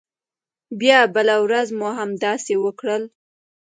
بیا 0.79 0.99
بله 1.15 1.35
ورځ 1.45 1.67
مو 1.77 1.87
هم 1.89 1.93
همداسې 2.01 2.53
وکړل. 2.63 3.03